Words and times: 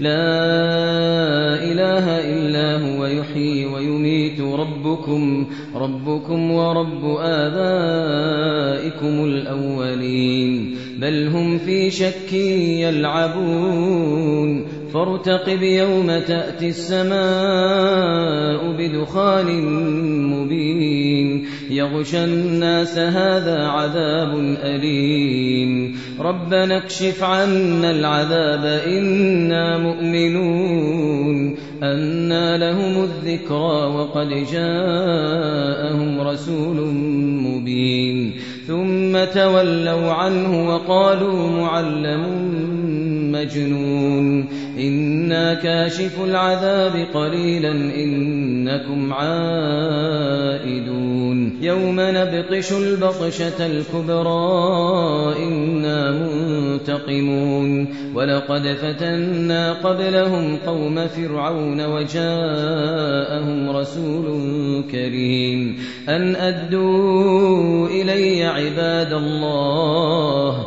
لا 0.00 1.58
إله 1.58 2.20
إلا 2.20 2.76
هو 2.76 3.06
يحيي 3.06 3.66
ويميت 3.66 4.40
ربكم 4.40 5.46
ربكم 5.74 6.50
ورب 6.50 7.16
آبائكم 7.20 9.24
الأولين. 9.24 10.76
بل 10.98 11.28
هم 11.28 11.58
في 11.58 11.90
شك 11.90 12.32
يلعبون. 12.82 14.77
فارتقب 14.92 15.62
يوم 15.62 16.06
تأتي 16.06 16.68
السماء 16.68 17.18
بدخان 18.78 19.46
مبين. 20.24 21.46
يغشى 21.70 22.24
الناس 22.24 22.98
هذا 22.98 23.66
عذاب 23.66 24.56
أليم. 24.62 25.96
ربنا 26.20 26.76
اكشف 26.76 27.22
عنا 27.22 27.90
العذاب 27.90 28.64
إنا 28.86 29.78
مؤمنون. 29.78 31.54
أنى 31.82 32.58
لهم 32.58 33.04
الذكرى 33.04 33.86
وقد 33.94 34.28
جاءهم 34.52 36.20
رسول 36.20 36.76
مبين. 37.44 38.32
ثم 38.66 39.24
تولوا 39.40 40.12
عنه 40.12 40.74
وقالوا 40.74 41.48
معلم 41.48 42.24
مجنون 43.38 44.48
إنا 44.78 45.54
كاشف 45.54 46.24
العذاب 46.24 47.06
قليلا 47.14 47.70
إنكم 47.72 49.12
عائدون. 49.12 50.38
يوم 51.62 51.96
نبطش 51.98 52.72
البطشة 52.72 53.66
الكبرى 53.66 55.36
إنا 55.44 56.10
منتقمون. 56.10 57.88
ولقد 58.14 58.76
فتنا 58.82 59.72
قبلهم 59.72 60.56
قوم 60.66 61.06
فرعون 61.06 61.86
وجاءهم 61.86 63.70
رسول 63.76 64.26
كريم. 64.92 65.78
أن 66.08 66.36
أدوا 66.36 67.88
إلي 67.88 68.44
عباد 68.44 69.12
الله 69.12 70.66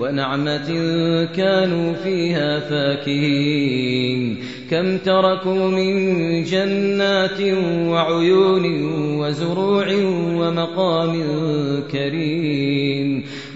ونعمة 0.00 0.68
كانوا 1.36 1.92
فيها 1.92 2.60
فاكهين. 2.60 4.36
كم 4.70 4.98
تركوا 4.98 5.70
من 5.70 6.44
جنات 6.44 7.40
وعيون 7.88 8.82
وزروع 9.18 9.86
ومقام 10.34 11.22
كريم. 11.92 13.24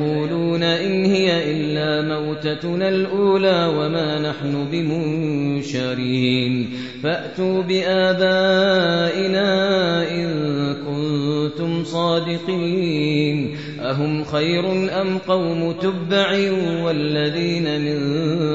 ليقولون 0.00 0.62
إن 0.62 1.04
هي 1.04 1.52
إلا 1.52 2.08
موتتنا 2.08 2.88
الأولى 2.88 3.72
وما 3.76 4.30
نحن 4.30 4.66
بمنشرين. 4.72 6.70
فأتوا 7.02 7.62
بآبائنا 7.62 9.40
إن 10.10 10.28
كنتم 10.74 11.84
صادقين. 11.84 13.56
أهم 13.82 14.24
خير 14.24 14.72
أم 15.00 15.18
قوم 15.18 15.72
تبع 15.72 16.52
والذين 16.84 17.80
من 17.80 17.98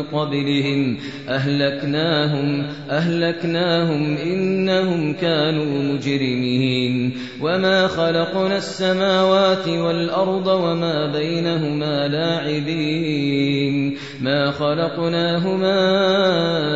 قبلهم 0.04 0.98
أهلكناهم 1.30 2.66
أهلكناهم 2.90 4.18
إنهم 4.18 5.14
كانوا 5.14 5.94
مجرمين 5.94 7.18
وما 7.42 7.88
خلقنا 7.88 8.58
السماوات 8.58 9.68
والأرض 9.68 10.48
وما 10.48 11.12
بينهما 11.12 12.08
لاعبين 12.08 13.98
ما 14.22 14.52
خلقناهما 14.52 15.78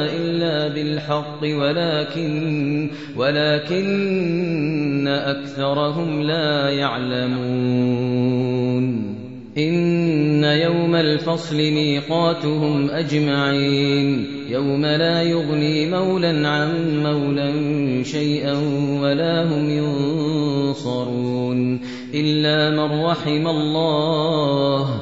إلا 0.05 0.67
بالحق 0.67 1.41
ولكن 1.43 2.89
ولكن 3.15 5.07
أكثرهم 5.07 6.21
لا 6.21 6.69
يعلمون 6.69 8.40
إن 9.57 10.43
يوم 10.43 10.95
الفصل 10.95 11.55
ميقاتهم 11.55 12.89
أجمعين. 12.89 14.27
يوم 14.49 14.85
لا 14.85 15.21
يغني 15.21 15.89
مولا 15.89 16.49
عن 16.49 17.03
مولا 17.03 17.53
شيئا 18.03 18.53
ولا 19.01 19.43
هم 19.43 19.69
ينصرون. 19.69 21.79
إلا 22.13 22.69
من 22.69 23.05
رحم 23.05 23.47
الله 23.47 25.01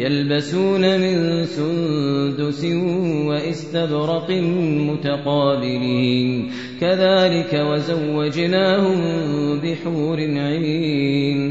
يلبسون 0.00 0.80
من 0.80 1.44
سندس 1.46 2.64
واستبرق 3.26 4.30
متقابلين. 4.90 6.50
كذلك 6.80 7.52
وزوجناهم 7.54 8.98
بحور 9.60 10.18
عين. 10.20 11.39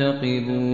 مرتقبون 0.00 0.67